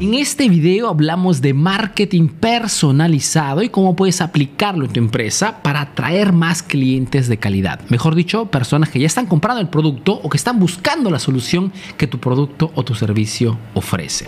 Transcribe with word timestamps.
En 0.00 0.14
este 0.14 0.48
video 0.48 0.88
hablamos 0.88 1.42
de 1.42 1.52
marketing 1.52 2.28
personalizado 2.28 3.62
y 3.62 3.68
cómo 3.68 3.94
puedes 3.94 4.22
aplicarlo 4.22 4.86
en 4.86 4.92
tu 4.94 4.98
empresa 4.98 5.60
para 5.62 5.82
atraer 5.82 6.32
más 6.32 6.62
clientes 6.62 7.28
de 7.28 7.36
calidad. 7.36 7.80
Mejor 7.90 8.14
dicho, 8.14 8.46
personas 8.46 8.88
que 8.88 8.98
ya 8.98 9.06
están 9.06 9.26
comprando 9.26 9.60
el 9.60 9.68
producto 9.68 10.18
o 10.22 10.30
que 10.30 10.38
están 10.38 10.58
buscando 10.58 11.10
la 11.10 11.18
solución 11.18 11.70
que 11.98 12.06
tu 12.06 12.18
producto 12.18 12.72
o 12.76 12.82
tu 12.82 12.94
servicio 12.94 13.58
ofrece. 13.74 14.26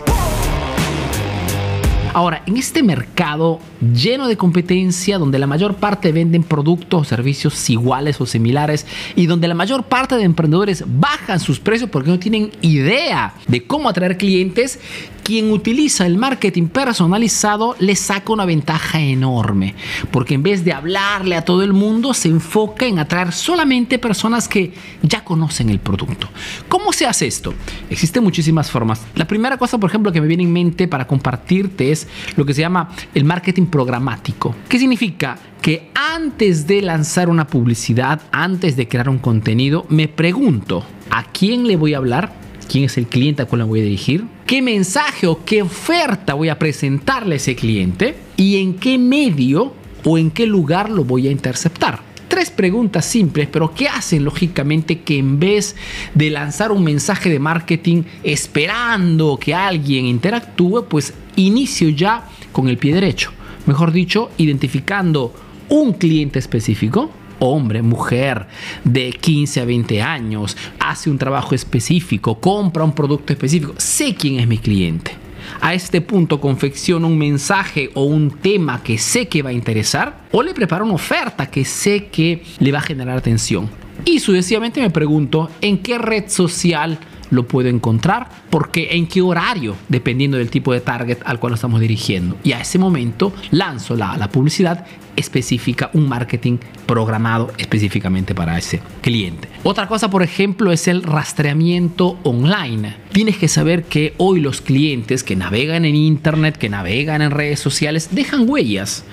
Ahora, 2.13 2.43
en 2.45 2.57
este 2.57 2.83
mercado 2.83 3.59
lleno 3.81 4.27
de 4.27 4.37
competencia, 4.37 5.17
donde 5.17 5.39
la 5.39 5.47
mayor 5.47 5.77
parte 5.77 6.11
venden 6.11 6.43
productos 6.43 7.01
o 7.01 7.03
servicios 7.03 7.67
iguales 7.71 8.21
o 8.21 8.27
similares 8.27 8.85
y 9.15 9.25
donde 9.25 9.47
la 9.47 9.55
mayor 9.55 9.85
parte 9.85 10.15
de 10.15 10.23
emprendedores 10.23 10.83
bajan 10.85 11.39
sus 11.39 11.59
precios 11.59 11.89
porque 11.89 12.11
no 12.11 12.19
tienen 12.19 12.51
idea 12.61 13.33
de 13.47 13.65
cómo 13.65 13.89
atraer 13.89 14.17
clientes, 14.17 14.79
quien 15.23 15.51
utiliza 15.51 16.05
el 16.05 16.17
marketing 16.17 16.67
personalizado 16.67 17.75
le 17.79 17.95
saca 17.95 18.33
una 18.33 18.45
ventaja 18.45 18.99
enorme, 18.99 19.73
porque 20.11 20.35
en 20.35 20.43
vez 20.43 20.63
de 20.65 20.73
hablarle 20.73 21.35
a 21.35 21.45
todo 21.45 21.63
el 21.63 21.73
mundo, 21.73 22.13
se 22.13 22.27
enfoca 22.27 22.85
en 22.85 22.99
atraer 22.99 23.31
solamente 23.31 23.99
personas 23.99 24.47
que 24.47 24.73
ya 25.01 25.23
conocen 25.23 25.69
el 25.69 25.79
producto. 25.79 26.29
¿Cómo 26.67 26.91
se 26.93 27.05
hace 27.05 27.27
esto? 27.27 27.53
Existen 27.89 28.23
muchísimas 28.23 28.69
formas. 28.69 29.01
La 29.15 29.25
primera 29.25 29.57
cosa, 29.57 29.77
por 29.77 29.89
ejemplo, 29.89 30.11
que 30.11 30.21
me 30.21 30.27
viene 30.27 30.43
en 30.43 30.51
mente 30.51 30.87
para 30.87 31.07
compartirte 31.07 31.91
es 31.91 32.07
lo 32.35 32.45
que 32.45 32.53
se 32.53 32.61
llama 32.61 32.89
el 33.13 33.23
marketing 33.23 33.65
programático. 33.67 34.55
¿Qué 34.67 34.77
significa? 34.77 35.37
Que 35.61 35.89
antes 35.95 36.67
de 36.67 36.81
lanzar 36.81 37.29
una 37.29 37.47
publicidad, 37.47 38.21
antes 38.31 38.75
de 38.75 38.87
crear 38.87 39.07
un 39.07 39.19
contenido, 39.19 39.85
me 39.87 40.09
pregunto, 40.09 40.83
¿a 41.09 41.23
quién 41.23 41.67
le 41.67 41.77
voy 41.77 41.93
a 41.93 41.97
hablar? 41.97 42.42
Quién 42.73 42.85
es 42.85 42.97
el 42.97 43.05
cliente 43.05 43.43
a 43.43 43.45
cual 43.45 43.59
le 43.59 43.67
voy 43.67 43.81
a 43.81 43.83
dirigir, 43.83 44.25
qué 44.47 44.59
mensaje 44.63 45.27
o 45.27 45.45
qué 45.45 45.61
oferta 45.61 46.33
voy 46.33 46.49
a 46.49 46.57
presentarle 46.57 47.35
a 47.35 47.37
ese 47.37 47.55
cliente 47.55 48.15
y 48.35 48.59
en 48.59 48.73
qué 48.73 48.97
medio 48.97 49.73
o 50.03 50.17
en 50.17 50.31
qué 50.31 50.47
lugar 50.47 50.89
lo 50.89 51.03
voy 51.03 51.27
a 51.27 51.31
interceptar. 51.31 51.99
Tres 52.27 52.49
preguntas 52.49 53.05
simples, 53.05 53.47
pero 53.51 53.75
que 53.75 53.87
hacen 53.87 54.23
lógicamente 54.23 55.01
que 55.01 55.19
en 55.19 55.39
vez 55.39 55.75
de 56.15 56.31
lanzar 56.31 56.71
un 56.71 56.83
mensaje 56.83 57.29
de 57.29 57.37
marketing 57.37 58.05
esperando 58.23 59.37
que 59.39 59.53
alguien 59.53 60.07
interactúe, 60.07 60.87
pues 60.89 61.13
inicio 61.35 61.89
ya 61.89 62.27
con 62.51 62.69
el 62.69 62.79
pie 62.79 62.95
derecho. 62.95 63.33
Mejor 63.67 63.91
dicho, 63.91 64.31
identificando 64.39 65.31
un 65.69 65.93
cliente 65.93 66.39
específico, 66.39 67.11
hombre, 67.43 67.81
mujer, 67.81 68.47
de 68.83 69.11
15 69.11 69.61
a 69.61 69.65
20 69.65 70.01
años, 70.01 70.57
hace 70.79 71.09
un 71.09 71.17
trabajo 71.17 71.53
específico, 71.53 72.39
compra 72.39 72.83
un 72.83 72.93
producto 72.93 73.33
específico, 73.33 73.73
sé 73.77 74.15
quién 74.15 74.39
es 74.39 74.47
mi 74.47 74.57
cliente. 74.57 75.11
A 75.59 75.73
este 75.73 75.99
punto 76.01 76.39
confecciono 76.39 77.07
un 77.07 77.17
mensaje 77.17 77.89
o 77.93 78.03
un 78.03 78.31
tema 78.31 78.81
que 78.81 78.97
sé 78.97 79.27
que 79.27 79.41
va 79.41 79.49
a 79.49 79.53
interesar 79.53 80.21
o 80.31 80.41
le 80.41 80.53
preparo 80.53 80.85
una 80.85 80.93
oferta 80.93 81.47
que 81.47 81.65
sé 81.65 82.05
que 82.07 82.43
le 82.59 82.71
va 82.71 82.79
a 82.79 82.81
generar 82.81 83.17
atención. 83.17 83.69
Y 84.05 84.19
sucesivamente 84.19 84.81
me 84.81 84.89
pregunto 84.89 85.49
en 85.61 85.77
qué 85.77 85.97
red 85.97 86.29
social 86.29 86.97
lo 87.33 87.47
puedo 87.47 87.69
encontrar, 87.69 88.29
porque 88.49 88.89
en 88.91 89.07
qué 89.07 89.21
horario, 89.21 89.75
dependiendo 89.89 90.37
del 90.37 90.49
tipo 90.49 90.71
de 90.71 90.81
target 90.81 91.19
al 91.25 91.39
cual 91.39 91.51
lo 91.51 91.55
estamos 91.55 91.81
dirigiendo. 91.81 92.37
Y 92.43 92.53
a 92.53 92.61
ese 92.61 92.77
momento 92.79 93.33
lanzo 93.51 93.95
la, 93.95 94.17
la 94.17 94.29
publicidad 94.29 94.85
específica, 95.15 95.89
un 95.93 96.07
marketing 96.07 96.57
programado 96.85 97.51
específicamente 97.57 98.33
para 98.35 98.57
ese 98.57 98.81
cliente. 99.01 99.52
Otra 99.65 99.87
cosa, 99.87 100.09
por 100.09 100.23
ejemplo, 100.23 100.73
es 100.73 100.89
el 100.89 101.03
rastreamiento 101.03 102.17
online. 102.23 102.97
Tienes 103.13 103.37
que 103.37 103.47
saber 103.47 103.85
que 103.85 104.13
hoy 104.17 104.41
los 104.41 104.59
clientes 104.59 105.23
que 105.23 105.37
navegan 105.37 105.85
en 105.85 105.95
Internet, 105.95 106.57
que 106.57 106.67
navegan 106.67 107.21
en 107.21 107.31
redes 107.31 107.61
sociales, 107.61 108.09
dejan 108.11 108.49
huellas. 108.49 109.05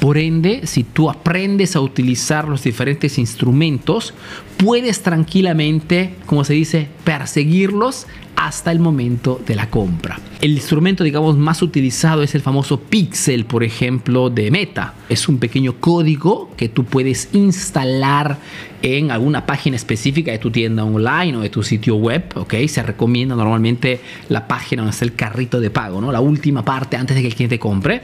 Por 0.00 0.16
ende, 0.16 0.62
si 0.66 0.82
tú 0.82 1.10
aprendes 1.10 1.76
a 1.76 1.82
utilizar 1.82 2.48
los 2.48 2.62
diferentes 2.64 3.18
instrumentos, 3.18 4.14
puedes 4.56 5.02
tranquilamente, 5.02 6.14
como 6.24 6.42
se 6.42 6.54
dice, 6.54 6.88
perseguirlos 7.04 8.06
hasta 8.38 8.70
el 8.70 8.78
momento 8.78 9.40
de 9.44 9.56
la 9.56 9.68
compra. 9.68 10.20
El 10.40 10.52
instrumento, 10.52 11.02
digamos, 11.02 11.36
más 11.36 11.60
utilizado 11.60 12.22
es 12.22 12.36
el 12.36 12.40
famoso 12.40 12.78
Pixel, 12.78 13.44
por 13.44 13.64
ejemplo, 13.64 14.30
de 14.30 14.52
Meta. 14.52 14.94
Es 15.08 15.28
un 15.28 15.38
pequeño 15.38 15.74
código 15.80 16.48
que 16.56 16.68
tú 16.68 16.84
puedes 16.84 17.30
instalar 17.32 18.38
en 18.80 19.10
alguna 19.10 19.44
página 19.44 19.74
específica 19.74 20.30
de 20.30 20.38
tu 20.38 20.52
tienda 20.52 20.84
online 20.84 21.36
o 21.36 21.40
de 21.40 21.50
tu 21.50 21.64
sitio 21.64 21.96
web, 21.96 22.22
¿ok? 22.36 22.54
Se 22.68 22.80
recomienda 22.84 23.34
normalmente 23.34 24.00
la 24.28 24.46
página 24.46 24.82
donde 24.82 24.92
está 24.92 25.04
el 25.04 25.14
carrito 25.14 25.58
de 25.58 25.70
pago, 25.70 26.00
¿no? 26.00 26.12
La 26.12 26.20
última 26.20 26.64
parte 26.64 26.96
antes 26.96 27.16
de 27.16 27.22
que 27.22 27.28
el 27.28 27.34
cliente 27.34 27.58
compre. 27.58 28.02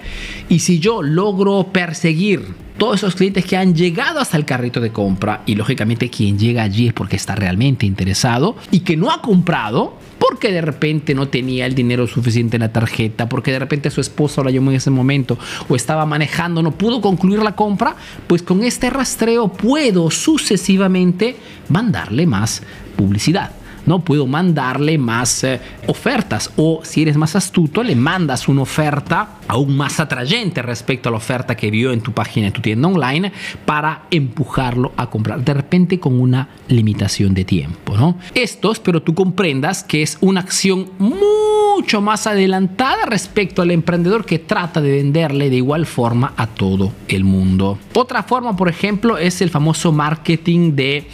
Y 0.48 0.58
si 0.58 0.80
yo 0.80 1.00
logro 1.00 1.68
perseguir 1.72 2.42
todos 2.84 2.96
esos 2.96 3.14
clientes 3.14 3.46
que 3.46 3.56
han 3.56 3.74
llegado 3.74 4.20
hasta 4.20 4.36
el 4.36 4.44
carrito 4.44 4.78
de 4.78 4.92
compra 4.92 5.40
y 5.46 5.54
lógicamente 5.54 6.10
quien 6.10 6.38
llega 6.38 6.62
allí 6.62 6.88
es 6.88 6.92
porque 6.92 7.16
está 7.16 7.34
realmente 7.34 7.86
interesado 7.86 8.56
y 8.70 8.80
que 8.80 8.94
no 8.94 9.10
ha 9.10 9.22
comprado, 9.22 9.96
porque 10.18 10.52
de 10.52 10.60
repente 10.60 11.14
no 11.14 11.28
tenía 11.28 11.64
el 11.64 11.74
dinero 11.74 12.06
suficiente 12.06 12.58
en 12.58 12.60
la 12.60 12.74
tarjeta, 12.74 13.26
porque 13.26 13.52
de 13.52 13.58
repente 13.58 13.88
su 13.88 14.02
esposa 14.02 14.44
la 14.44 14.50
llamó 14.50 14.70
en 14.70 14.76
ese 14.76 14.90
momento 14.90 15.38
o 15.66 15.76
estaba 15.76 16.04
manejando, 16.04 16.62
no 16.62 16.72
pudo 16.72 17.00
concluir 17.00 17.42
la 17.42 17.56
compra, 17.56 17.96
pues 18.26 18.42
con 18.42 18.62
este 18.62 18.90
rastreo 18.90 19.48
puedo 19.48 20.10
sucesivamente 20.10 21.36
mandarle 21.70 22.26
más 22.26 22.62
publicidad. 22.96 23.63
¿No? 23.86 24.00
Puedo 24.00 24.26
mandarle 24.26 24.98
más 24.98 25.44
eh, 25.44 25.60
ofertas 25.86 26.50
o 26.56 26.80
si 26.82 27.02
eres 27.02 27.16
más 27.16 27.36
astuto 27.36 27.82
le 27.82 27.96
mandas 27.96 28.48
una 28.48 28.62
oferta 28.62 29.38
aún 29.48 29.76
más 29.76 30.00
atrayente 30.00 30.62
respecto 30.62 31.08
a 31.08 31.12
la 31.12 31.18
oferta 31.18 31.56
que 31.56 31.70
vio 31.70 31.92
en 31.92 32.00
tu 32.00 32.12
página, 32.12 32.48
en 32.48 32.52
tu 32.52 32.60
tienda 32.60 32.88
online 32.88 33.32
para 33.64 34.04
empujarlo 34.10 34.92
a 34.96 35.08
comprar 35.08 35.44
de 35.44 35.54
repente 35.54 36.00
con 36.00 36.20
una 36.20 36.48
limitación 36.68 37.34
de 37.34 37.44
tiempo, 37.44 37.96
¿no? 37.96 38.18
Esto 38.34 38.72
espero 38.72 39.02
tú 39.02 39.14
comprendas 39.14 39.84
que 39.84 40.02
es 40.02 40.18
una 40.20 40.40
acción 40.40 40.90
mucho 40.98 42.00
más 42.00 42.26
adelantada 42.26 43.06
respecto 43.06 43.62
al 43.62 43.70
emprendedor 43.70 44.24
que 44.24 44.38
trata 44.38 44.80
de 44.80 44.92
venderle 44.92 45.50
de 45.50 45.56
igual 45.56 45.86
forma 45.86 46.32
a 46.36 46.46
todo 46.46 46.92
el 47.08 47.24
mundo. 47.24 47.78
Otra 47.94 48.22
forma, 48.22 48.56
por 48.56 48.68
ejemplo, 48.68 49.18
es 49.18 49.40
el 49.42 49.50
famoso 49.50 49.92
marketing 49.92 50.74
de 50.74 51.06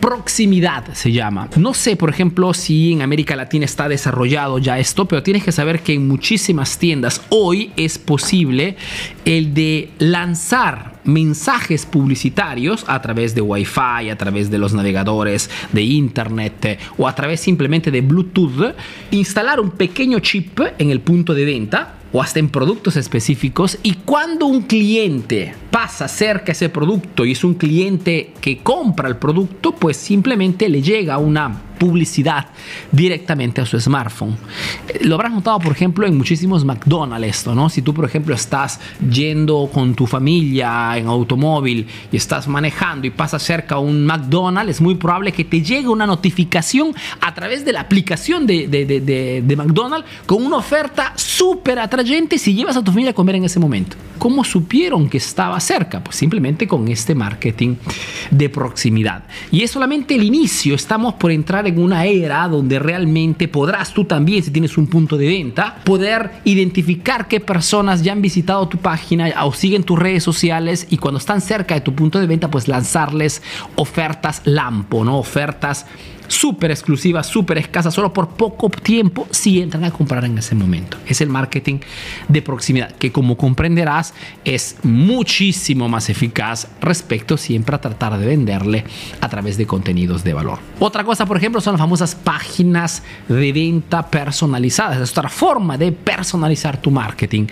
proximidad, 0.00 0.92
se 0.92 1.12
llama. 1.12 1.48
No 1.56 1.74
sé, 1.74 1.96
por 1.96 2.10
ejemplo, 2.16 2.54
si 2.54 2.94
en 2.94 3.02
América 3.02 3.36
Latina 3.36 3.66
está 3.66 3.90
desarrollado 3.90 4.58
ya 4.58 4.78
esto, 4.78 5.06
pero 5.06 5.22
tienes 5.22 5.44
que 5.44 5.52
saber 5.52 5.80
que 5.80 5.92
en 5.92 6.08
muchísimas 6.08 6.78
tiendas 6.78 7.20
hoy 7.28 7.72
es 7.76 7.98
posible 7.98 8.76
el 9.26 9.52
de 9.52 9.90
lanzar 9.98 11.00
mensajes 11.04 11.84
publicitarios 11.84 12.84
a 12.88 13.02
través 13.02 13.34
de 13.34 13.42
Wi-Fi, 13.42 14.08
a 14.10 14.16
través 14.16 14.50
de 14.50 14.58
los 14.58 14.72
navegadores 14.72 15.50
de 15.72 15.82
Internet 15.82 16.80
o 16.96 17.06
a 17.06 17.14
través 17.14 17.40
simplemente 17.40 17.90
de 17.90 18.00
Bluetooth, 18.00 18.74
instalar 19.10 19.60
un 19.60 19.72
pequeño 19.72 20.18
chip 20.20 20.58
en 20.78 20.90
el 20.90 21.00
punto 21.00 21.34
de 21.34 21.44
venta 21.44 21.96
o 22.12 22.22
hasta 22.22 22.38
en 22.38 22.48
productos 22.48 22.96
específicos 22.96 23.78
y 23.82 23.92
cuando 24.06 24.46
un 24.46 24.62
cliente 24.62 25.54
pasa 25.70 26.08
cerca 26.08 26.52
ese 26.52 26.70
producto 26.70 27.26
y 27.26 27.32
es 27.32 27.44
un 27.44 27.54
cliente 27.54 28.32
que 28.40 28.58
compra 28.58 29.08
el 29.08 29.16
producto, 29.16 29.72
pues 29.72 29.98
simplemente 29.98 30.70
le 30.70 30.80
llega 30.80 31.18
una 31.18 31.65
publicidad 31.78 32.46
directamente 32.92 33.60
a 33.60 33.66
su 33.66 33.80
smartphone. 33.80 34.36
Lo 35.02 35.14
habrás 35.14 35.32
notado, 35.32 35.58
por 35.58 35.72
ejemplo, 35.72 36.06
en 36.06 36.16
muchísimos 36.16 36.64
McDonald's 36.64 37.28
esto, 37.28 37.54
¿no? 37.54 37.68
Si 37.68 37.82
tú, 37.82 37.94
por 37.94 38.04
ejemplo, 38.04 38.34
estás 38.34 38.80
yendo 39.10 39.68
con 39.72 39.94
tu 39.94 40.06
familia 40.06 40.96
en 40.96 41.06
automóvil 41.06 41.86
y 42.10 42.16
estás 42.16 42.48
manejando 42.48 43.06
y 43.06 43.10
pasas 43.10 43.42
cerca 43.42 43.76
a 43.76 43.78
un 43.78 44.04
McDonald's, 44.04 44.70
es 44.70 44.80
muy 44.80 44.94
probable 44.94 45.32
que 45.32 45.44
te 45.44 45.62
llegue 45.62 45.88
una 45.88 46.06
notificación 46.06 46.94
a 47.20 47.34
través 47.34 47.64
de 47.64 47.72
la 47.72 47.80
aplicación 47.80 48.46
de, 48.46 48.68
de, 48.68 48.84
de, 48.84 49.42
de 49.42 49.56
McDonald's 49.56 50.08
con 50.26 50.44
una 50.44 50.56
oferta 50.56 51.12
súper 51.16 51.78
atrayente 51.78 52.38
si 52.38 52.54
llevas 52.54 52.76
a 52.76 52.82
tu 52.82 52.90
familia 52.90 53.10
a 53.10 53.14
comer 53.14 53.36
en 53.36 53.44
ese 53.44 53.60
momento. 53.60 53.96
¿Cómo 54.18 54.44
supieron 54.44 55.08
que 55.08 55.18
estaba 55.18 55.58
cerca? 55.60 56.02
Pues 56.02 56.16
simplemente 56.16 56.66
con 56.66 56.88
este 56.88 57.14
marketing 57.14 57.76
de 58.30 58.48
proximidad. 58.48 59.24
Y 59.50 59.62
es 59.62 59.70
solamente 59.70 60.14
el 60.14 60.24
inicio, 60.24 60.74
estamos 60.74 61.14
por 61.14 61.30
entrar 61.30 61.66
en 61.66 61.78
una 61.78 62.04
era 62.06 62.48
donde 62.48 62.78
realmente 62.78 63.48
podrás 63.48 63.92
tú 63.92 64.04
también, 64.04 64.42
si 64.42 64.50
tienes 64.50 64.76
un 64.78 64.86
punto 64.86 65.16
de 65.16 65.26
venta, 65.26 65.76
poder 65.84 66.30
identificar 66.44 67.28
qué 67.28 67.40
personas 67.40 68.02
ya 68.02 68.12
han 68.12 68.22
visitado 68.22 68.68
tu 68.68 68.78
página 68.78 69.32
o 69.44 69.52
siguen 69.52 69.84
tus 69.84 69.98
redes 69.98 70.22
sociales 70.22 70.86
y 70.90 70.98
cuando 70.98 71.18
están 71.18 71.40
cerca 71.40 71.74
de 71.74 71.80
tu 71.80 71.94
punto 71.94 72.18
de 72.18 72.26
venta, 72.26 72.50
pues 72.50 72.68
lanzarles 72.68 73.42
ofertas 73.76 74.42
lampo, 74.44 75.04
¿no? 75.04 75.18
Ofertas 75.18 75.86
súper 76.28 76.70
exclusiva, 76.70 77.22
súper 77.22 77.58
escasa, 77.58 77.90
solo 77.90 78.12
por 78.12 78.28
poco 78.28 78.70
tiempo, 78.70 79.26
si 79.30 79.60
entran 79.60 79.84
a 79.84 79.90
comprar 79.90 80.24
en 80.24 80.38
ese 80.38 80.54
momento. 80.54 80.98
Es 81.06 81.20
el 81.20 81.28
marketing 81.28 81.78
de 82.28 82.42
proximidad, 82.42 82.92
que 82.92 83.12
como 83.12 83.36
comprenderás 83.36 84.14
es 84.44 84.76
muchísimo 84.82 85.88
más 85.88 86.08
eficaz 86.10 86.68
respecto 86.80 87.36
siempre 87.36 87.76
a 87.76 87.80
tratar 87.80 88.18
de 88.18 88.26
venderle 88.26 88.84
a 89.20 89.28
través 89.28 89.56
de 89.56 89.66
contenidos 89.66 90.24
de 90.24 90.34
valor. 90.34 90.58
Otra 90.78 91.04
cosa, 91.04 91.26
por 91.26 91.36
ejemplo, 91.36 91.60
son 91.60 91.74
las 91.74 91.80
famosas 91.80 92.14
páginas 92.14 93.02
de 93.28 93.52
venta 93.52 94.10
personalizadas. 94.10 95.00
Es 95.00 95.10
otra 95.10 95.28
forma 95.28 95.78
de 95.78 95.92
personalizar 95.92 96.80
tu 96.80 96.90
marketing. 96.90 97.46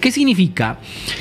¿Qué 0.00 0.10
significa? 0.10 0.78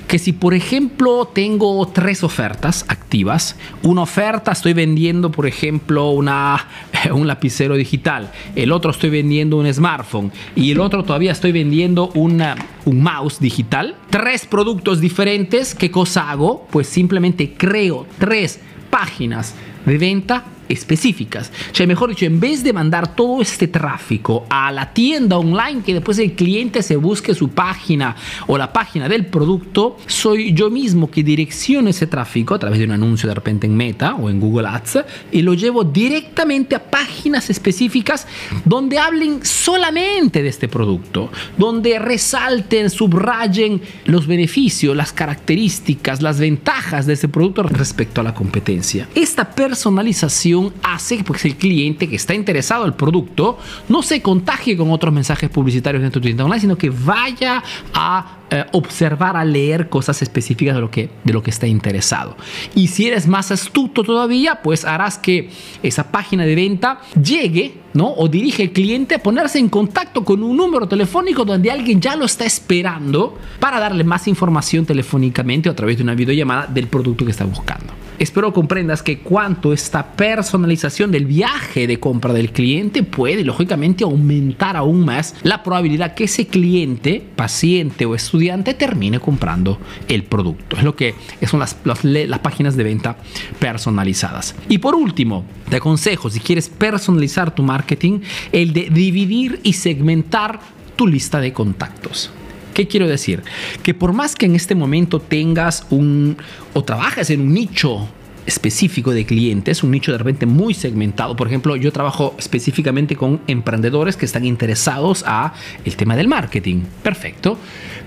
Que 0.08 0.20
si, 0.20 0.34
por 0.34 0.54
ejemplo, 0.54 1.28
tengo 1.34 1.88
tres 1.88 2.24
ofertas 2.24 2.86
activas, 2.88 3.56
una 3.84 4.02
oferta 4.02 4.52
estoy 4.52 4.74
vendiendo, 4.74 5.32
por 5.32 5.48
ejemplo, 5.48 6.12
una, 6.12 6.68
un 7.12 7.28
lapicero 7.28 7.76
digital, 7.76 8.32
el 8.56 8.72
otro 8.72 8.92
estoy 8.92 9.10
vendiendo 9.10 9.58
un 9.58 9.72
smartphone 9.74 10.32
y 10.56 10.72
el 10.72 10.80
otro 10.80 11.04
todavía 11.04 11.32
estoy 11.32 11.52
vendiendo 11.52 12.10
un 12.16 12.44
mouse 12.86 13.40
digital, 13.40 13.96
tres 14.10 14.46
productos 14.46 15.00
diferentes, 15.00 15.76
¿qué 15.76 15.92
cosa 15.92 16.30
hago? 16.30 16.68
Pues 16.72 16.88
simplemente 16.88 17.54
creo 17.58 18.06
tres 18.20 18.60
páginas 18.90 19.56
de 19.86 19.98
venta 19.98 20.46
específicas. 20.70 21.52
O 21.72 21.76
sea, 21.76 21.88
mejor 21.88 22.10
dicho, 22.10 22.26
en 22.26 22.40
vez 22.40 22.64
de 22.64 22.74
mandar 22.74 23.16
todo 23.16 23.42
este 23.42 23.68
tráfico 23.68 24.46
a 24.50 24.72
la 24.72 24.94
tienda 24.94 25.38
online, 25.38 25.82
que 25.86 25.94
después 25.94 26.20
el 26.20 26.34
cliente 26.34 26.84
se 26.84 26.96
busque 26.96 27.34
su 27.34 27.50
página 27.50 28.16
o 28.48 28.58
la 28.58 28.74
página 28.74 29.08
del 29.08 29.26
producto, 29.26 29.98
soy 30.06 30.54
yo 30.54 30.70
mismo 30.70 31.10
que 31.10 31.24
direcciono 31.24 31.90
ese 31.90 32.08
tráfico 32.08 32.56
a 32.56 32.60
través 32.60 32.80
de 32.80 32.86
un 32.86 32.92
anuncio 32.92 33.30
de 33.30 33.36
repente 33.36 33.68
en 33.68 33.76
Meta 33.76 34.16
o 34.16 34.30
en 34.30 34.40
Google 34.40 34.68
Ads 34.68 35.00
y 35.32 35.42
lo 35.42 35.54
llevo 35.54 35.84
directamente 35.84 36.76
a 36.76 36.84
páginas 36.84 37.50
específicas 37.50 38.28
donde 38.66 39.00
hablen 39.00 39.46
solamente 39.46 40.42
de 40.42 40.50
este 40.50 40.68
producto, 40.68 41.32
donde 41.58 42.00
resalten, 42.00 42.90
subrayen 42.90 43.82
los 44.06 44.28
beneficios, 44.28 44.96
las 44.96 45.14
características, 45.14 46.22
las 46.22 46.40
ventajas 46.40 47.06
de 47.06 47.14
ese 47.14 47.28
producto 47.28 47.64
respecto 47.64 48.22
a 48.22 48.24
la 48.24 48.34
competencia. 48.34 49.08
Esta 49.16 49.52
personalización 49.52 50.57
hace 50.84 51.24
pues, 51.24 51.46
el 51.46 51.56
cliente 51.56 52.08
que 52.08 52.16
está 52.16 52.34
interesado 52.34 52.84
en 52.84 52.90
el 52.90 52.94
producto 52.96 53.58
no 53.90 54.02
se 54.02 54.22
contagie 54.22 54.76
con 54.78 54.92
otros 54.92 55.14
mensajes 55.14 55.50
publicitarios 55.50 56.04
en 56.04 56.12
tu 56.12 56.22
tienda 56.22 56.46
online, 56.46 56.62
sino 56.62 56.78
que 56.78 56.90
vaya 56.90 57.64
a 57.94 58.38
eh, 58.50 58.66
observar, 58.72 59.36
a 59.36 59.44
leer 59.44 59.90
cosas 59.90 60.22
específicas 60.22 60.76
de 60.76 60.82
lo, 60.82 60.90
que, 60.90 61.10
de 61.26 61.34
lo 61.34 61.44
que 61.44 61.50
está 61.50 61.68
interesado. 61.68 62.38
Y 62.76 62.88
si 62.88 63.08
eres 63.08 63.28
más 63.28 63.52
astuto 63.52 64.04
todavía, 64.04 64.62
pues 64.62 64.86
harás 64.86 65.18
que 65.18 65.50
esa 65.84 66.12
página 66.12 66.46
de 66.46 66.56
venta 66.56 67.02
llegue 67.22 67.76
¿no? 67.94 68.14
o 68.16 68.30
dirige 68.30 68.64
al 68.64 68.72
cliente 68.72 69.16
a 69.16 69.20
ponerse 69.20 69.60
en 69.60 69.68
contacto 69.68 70.24
con 70.24 70.44
un 70.44 70.56
número 70.56 70.88
telefónico 70.88 71.44
donde 71.44 71.72
alguien 71.72 72.00
ya 72.00 72.16
lo 72.16 72.26
está 72.26 72.46
esperando 72.46 73.38
para 73.60 73.80
darle 73.80 74.06
más 74.06 74.28
información 74.30 74.86
telefónicamente 74.86 75.68
o 75.68 75.74
a 75.74 75.76
través 75.76 75.98
de 75.98 76.04
una 76.04 76.16
videollamada 76.16 76.68
del 76.68 76.88
producto 76.88 77.26
que 77.26 77.32
está 77.32 77.44
buscando. 77.44 78.07
Espero 78.20 78.52
comprendas 78.52 79.04
que 79.04 79.20
cuanto 79.20 79.74
esta 79.74 80.14
personalización 80.14 81.12
del 81.12 81.26
viaje 81.26 81.86
de 81.86 82.00
compra 82.00 82.34
del 82.34 82.52
cliente 82.52 83.04
puede 83.04 83.44
lógicamente 83.44 84.04
aumentar 84.04 84.76
aún 84.76 85.06
más 85.06 85.36
la 85.44 85.62
probabilidad 85.62 86.16
que 86.16 86.24
ese 86.24 86.48
cliente, 86.48 87.24
paciente 87.36 88.06
o 88.06 88.16
estudiante 88.16 88.74
termine 88.74 89.20
comprando 89.20 89.78
el 90.08 90.24
producto. 90.24 90.78
Es 90.78 90.84
lo 90.84 90.96
que 90.96 91.14
son 91.46 91.60
las, 91.60 91.78
las, 91.84 92.04
las 92.04 92.40
páginas 92.40 92.76
de 92.76 92.84
venta 92.84 93.18
personalizadas. 93.60 94.56
Y 94.68 94.80
por 94.80 94.96
último, 94.96 95.46
te 95.70 95.76
aconsejo, 95.76 96.30
si 96.32 96.40
quieres 96.40 96.70
personalizar 96.70 97.54
tu 97.54 97.62
marketing, 97.62 98.22
el 98.52 98.74
de 98.74 98.90
dividir 98.90 99.60
y 99.62 99.74
segmentar 99.74 100.60
tu 100.96 101.06
lista 101.06 101.40
de 101.40 101.54
contactos. 101.54 102.32
¿Qué 102.78 102.88
quiero 102.88 103.08
decir? 103.08 103.42
Que 103.82 103.96
por 103.96 104.14
más 104.14 104.36
que 104.36 104.46
en 104.46 104.56
este 104.56 104.76
momento 104.76 105.20
tengas 105.20 105.88
un 105.90 106.38
o 106.76 106.84
trabajas 106.84 107.32
en 107.32 107.42
un 107.42 107.52
nicho 107.52 108.08
específico 108.48 109.12
de 109.12 109.26
clientes, 109.26 109.84
un 109.84 109.92
nicho 109.92 110.12
de 110.12 110.18
repente 110.18 110.46
muy 110.46 110.74
segmentado. 110.74 111.36
Por 111.36 111.48
ejemplo, 111.48 111.76
yo 111.76 111.92
trabajo 111.92 112.34
específicamente 112.40 113.16
con 113.16 113.42
emprendedores 113.46 114.16
que 114.16 114.26
están 114.26 114.46
interesados 114.46 115.24
a 115.28 115.54
el 115.86 115.96
tema 115.96 116.16
del 116.16 116.28
marketing. 116.28 116.82
Perfecto. 117.04 117.58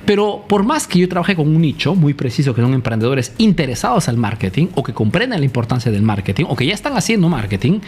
Pero 0.06 0.44
por 0.48 0.64
más 0.64 0.88
que 0.88 0.98
yo 0.98 1.08
trabaje 1.08 1.36
con 1.36 1.46
un 1.46 1.60
nicho 1.60 1.94
muy 1.94 2.14
preciso, 2.14 2.54
que 2.54 2.62
son 2.62 2.72
emprendedores 2.72 3.32
interesados 3.36 4.08
al 4.08 4.16
marketing 4.16 4.68
o 4.74 4.82
que 4.82 4.94
comprenden 4.94 5.38
la 5.38 5.44
importancia 5.44 5.92
del 5.92 6.02
marketing 6.02 6.46
o 6.48 6.56
que 6.56 6.66
ya 6.66 6.72
están 6.72 6.96
haciendo 6.96 7.28
marketing, 7.28 7.80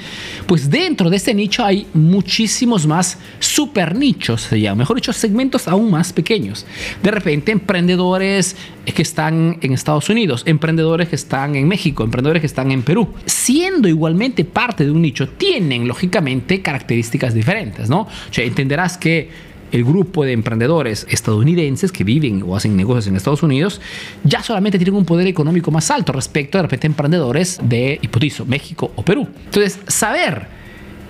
pues 0.47 0.71
dentro 0.71 1.09
de 1.09 1.17
ese 1.17 1.33
nicho 1.33 1.65
hay 1.65 1.87
muchísimos 1.95 2.87
más 2.87 3.19
super 3.39 3.97
nichos, 3.97 4.43
se 4.43 4.61
llama, 4.61 4.81
mejor 4.81 4.97
dicho, 4.97 5.13
segmentos 5.13 5.69
aún 5.69 5.91
más 5.91 6.13
pequeños. 6.13 6.67
De 7.03 7.11
repente, 7.11 7.51
emprendedores 7.51 8.57
que 8.85 9.03
están 9.03 9.59
en 9.63 9.73
Estados 9.73 10.11
Unidos, 10.11 10.43
emprendedores 10.45 11.09
que 11.09 11.17
están 11.17 11.57
en 11.57 11.67
México, 11.67 12.05
emprendedores 12.05 12.42
que 12.43 12.47
están 12.47 12.73
en 12.73 12.83
Perú, 12.83 13.15
siendo 13.25 13.87
igualmente 13.87 14.45
parte 14.45 14.85
de 14.85 14.91
un 14.91 15.01
nicho, 15.01 15.29
tienen 15.29 15.87
lógicamente 15.87 16.61
características 16.61 17.35
diferentes, 17.35 17.89
¿no? 17.89 18.09
Entenderás 18.37 18.99
que 18.99 19.31
el 19.71 19.85
grupo 19.85 20.25
de 20.25 20.33
emprendedores 20.33 21.07
estadounidenses 21.09 21.93
que 21.93 22.03
viven 22.03 22.43
o 22.45 22.57
hacen 22.57 22.77
negocios 22.77 23.07
en 23.07 23.15
Estados 23.15 23.45
Unidos 23.45 23.81
ya 24.25 24.43
solamente 24.43 24.77
tienen 24.77 24.97
un 24.97 25.05
poder 25.05 25.29
económico 25.29 25.71
más 25.71 25.89
alto 25.93 26.13
respecto 26.13 26.59
de 26.59 26.63
repente 26.63 26.89
emprendedores 26.89 27.61
de, 27.63 28.01
hipotizo, 28.03 28.45
México 28.45 28.91
o 28.97 29.05
Perú. 29.05 29.29
Entonces, 29.45 29.79
saber 29.87 30.62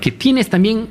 que 0.02 0.10
tienes 0.10 0.50
también 0.50 0.88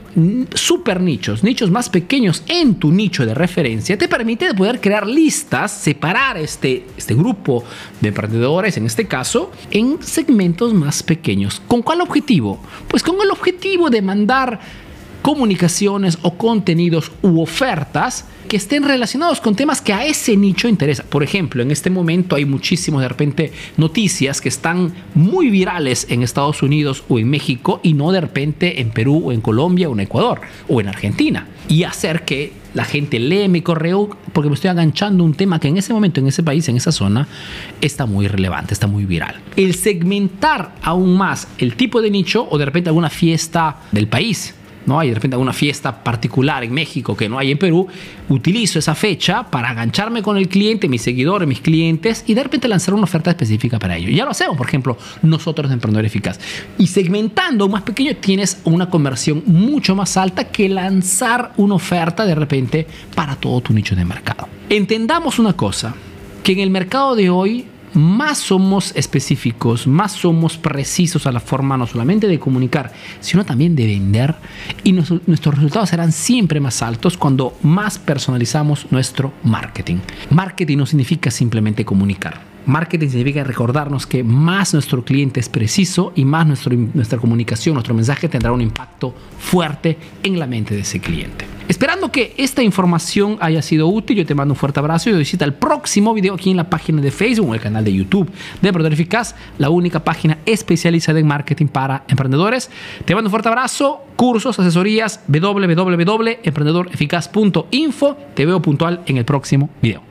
super 0.54 1.02
nichos, 1.02 1.44
nichos 1.44 1.69
más 1.69 1.90
pequeños 1.90 2.44
en 2.48 2.75
tu 2.75 2.94
nicho 2.94 3.25
de 3.25 3.34
referencia, 3.34 3.98
te 3.98 4.08
permite 4.08 4.54
poder 4.54 4.80
crear 4.80 5.06
listas, 5.06 5.74
separar 5.74 6.38
este, 6.38 6.86
este 6.96 7.13
grupo 7.13 7.62
de 8.00 8.08
emprendedores, 8.08 8.78
en 8.78 8.86
este 8.86 9.10
caso, 9.10 9.52
en 9.69 10.02
segmentos 10.02 10.74
más 10.74 11.04
pequeños. 11.04 11.62
¿Con 11.68 11.81
cuál 11.81 12.00
objetivo? 12.00 12.63
Pues 12.88 13.04
con 13.04 13.19
el 13.19 13.30
objetivo 13.31 13.90
de 13.90 14.02
mandar 14.02 14.62
comunicaciones 15.21 16.18
o 16.21 16.33
contenidos 16.33 17.12
u 17.21 17.41
ofertas 17.41 18.25
que 18.47 18.57
estén 18.57 18.83
relacionados 18.83 19.39
con 19.39 19.56
temas 19.56 19.81
que 19.81 19.94
a 19.94 20.06
ese 20.06 20.35
nicho 20.35 20.68
interesa. 20.68 21.03
Por 21.03 21.23
ejemplo, 21.23 21.62
en 21.62 21.71
este 21.71 21.89
momento 21.89 22.35
hay 22.35 22.45
muchísimos 22.45 23.01
de 23.01 23.07
repente 23.07 23.53
noticias 23.77 24.41
que 24.41 24.50
están 24.50 24.94
muy 25.13 25.50
virales 25.50 26.07
en 26.09 26.21
Estados 26.21 26.62
Unidos 26.62 27.03
o 27.07 27.19
en 27.19 27.29
México 27.29 27.79
y 27.83 27.94
no 27.94 28.12
de 28.12 28.19
repente 28.19 28.81
en 28.81 28.89
Perú 28.89 29.23
o 29.25 29.31
en 29.31 29.41
Colombia 29.41 29.89
o 29.89 29.94
en 29.94 30.01
Ecuador 30.01 30.41
o 30.68 30.81
en 30.81 30.88
Argentina. 30.88 31.47
Y 31.69 31.83
hacer 31.83 32.25
que 32.25 32.51
la 32.73 32.83
gente 32.83 33.19
lee 33.19 33.47
mi 33.47 33.62
correo 33.62 34.09
porque 34.33 34.49
me 34.49 34.56
estoy 34.56 34.69
aganchando 34.69 35.23
un 35.23 35.33
tema 35.33 35.59
que 35.59 35.68
en 35.68 35.78
ese 35.78 35.94
momento, 35.94 36.19
en 36.19 36.28
ese 36.28 36.44
país, 36.44 36.68
en 36.68 36.78
esa 36.78 36.92
zona, 36.92 37.28
está 37.80 38.06
muy 38.06 38.28
relevante, 38.28 38.73
está 38.73 38.87
muy 38.87 39.06
viral. 39.06 39.40
El 39.56 39.75
segmentar 39.75 40.75
aún 40.81 41.16
más 41.16 41.47
el 41.57 41.75
tipo 41.75 42.01
de 42.01 42.09
nicho 42.09 42.47
o 42.49 42.57
de 42.57 42.66
repente 42.66 42.90
alguna 42.90 43.09
fiesta 43.09 43.78
del 43.92 44.07
país 44.07 44.56
¿no? 44.85 45.00
Hay 45.00 45.09
de 45.09 45.16
repente 45.16 45.35
alguna 45.35 45.54
fiesta 45.54 46.04
particular 46.04 46.64
en 46.64 46.73
México 46.73 47.16
que 47.16 47.30
no 47.30 47.38
hay 47.38 47.52
en 47.52 47.57
Perú, 47.57 47.88
utilizo 48.30 48.80
esa 48.80 48.95
fecha 48.95 49.44
para 49.44 49.69
agancharme 49.69 50.21
con 50.21 50.38
el 50.38 50.47
cliente, 50.47 50.88
mis 50.88 51.02
seguidores, 51.02 51.47
mis 51.47 51.61
clientes 51.61 52.23
y 52.28 52.33
de 52.33 52.44
repente 52.44 52.68
lanzar 52.68 52.94
una 52.94 53.04
oferta 53.04 53.30
específica 53.31 53.80
para 53.80 53.97
ello. 53.97 54.09
Ya 54.09 54.26
lo 54.26 54.31
hacemos, 54.31 54.57
por 54.57 54.68
ejemplo, 54.68 54.97
nosotros 55.21 55.69
de 55.69 55.76
Emprendedor 55.76 56.06
Eficaz. 56.06 56.40
Y 56.78 56.88
segmentando 56.88 57.68
más 57.69 57.83
pequeño 57.83 58.16
tienes 58.16 58.61
una 58.64 58.90
conversión 58.90 59.44
mucho 59.45 59.95
más 59.95 60.18
alta 60.18 60.45
que 60.45 60.69
lanzar 60.69 61.54
una 61.57 61.76
oferta 61.76 62.26
de 62.26 62.35
repente 62.35 62.88
para 63.16 63.35
todo 63.35 63.61
tu 63.61 63.73
nicho 63.73 63.95
de 63.95 64.06
mercado. 64.06 64.47
Entendamos 64.69 65.40
una 65.40 65.54
cosa, 65.54 65.94
que 66.44 66.54
en 66.54 66.59
el 66.59 66.69
mercado 66.69 67.16
de 67.16 67.30
hoy 67.30 67.66
más 67.94 68.38
somos 68.38 68.94
específicos, 68.95 69.88
más 69.88 70.14
somos 70.14 70.57
precisos 70.57 71.28
a 71.28 71.31
la 71.31 71.40
forma 71.40 71.78
no 71.78 71.88
solamente 71.88 72.28
de 72.28 72.40
comunicar, 72.40 72.94
sino 73.19 73.45
también 73.45 73.76
de 73.76 73.86
vender 73.86 74.36
y 74.83 74.94
nuestros 74.94 75.56
resultados 75.56 75.90
serán 75.90 76.12
siempre 76.12 76.60
más 76.60 76.81
altos 76.81 77.18
cuando 77.18 77.57
más 77.64 78.00
personalizamos 78.00 78.88
nuestro 78.92 79.33
marketing. 79.44 79.98
Marketing 80.30 80.78
no 80.78 80.86
significa 80.86 81.31
simplemente 81.31 81.86
comunicar. 81.86 82.42
Marketing 82.66 83.10
significa 83.10 83.44
recordarnos 83.44 84.06
que 84.06 84.24
más 84.24 84.74
nuestro 84.74 85.04
cliente 85.04 85.40
es 85.40 85.50
preciso 85.50 86.14
y 86.16 86.26
más 86.26 86.45
nuestra 86.45 87.18
comunicación, 87.18 87.74
nuestro 87.74 87.95
mensaje 87.95 88.30
tendrá 88.30 88.52
un 88.52 88.62
impacto 88.62 89.16
fuerte 89.40 89.98
en 90.24 90.38
la 90.38 90.45
mente 90.45 90.76
de 90.76 90.81
ese 90.81 91.00
cliente. 91.00 91.51
Esperando 91.71 92.11
que 92.11 92.35
esta 92.35 92.61
información 92.61 93.37
haya 93.40 93.61
sido 93.61 93.87
útil, 93.87 94.18
yo 94.18 94.25
te 94.25 94.35
mando 94.35 94.54
un 94.54 94.57
fuerte 94.57 94.81
abrazo 94.81 95.09
y 95.09 95.13
visita 95.13 95.45
el 95.45 95.54
próximo 95.54 96.13
video 96.13 96.33
aquí 96.33 96.51
en 96.51 96.57
la 96.57 96.69
página 96.69 97.01
de 97.01 97.11
Facebook 97.11 97.49
o 97.49 97.54
el 97.54 97.61
canal 97.61 97.85
de 97.85 97.94
YouTube 97.94 98.30
de 98.61 98.68
Emprendedor 98.68 98.92
Eficaz, 98.92 99.35
la 99.57 99.69
única 99.69 100.04
página 100.04 100.40
especializada 100.45 101.19
en 101.19 101.28
marketing 101.28 101.68
para 101.68 102.04
emprendedores. 102.09 102.69
Te 103.06 103.16
mando 103.16 103.30
un 103.30 103.31
fuerte 103.31 103.47
abrazo, 103.47 104.04
cursos, 104.18 104.59
asesorías, 104.59 105.21
www.emprendedoreficaz.info. 105.30 108.18
Te 108.35 108.45
veo 108.45 108.61
puntual 108.61 109.04
en 109.06 109.16
el 109.16 109.23
próximo 109.23 109.69
video. 109.81 110.10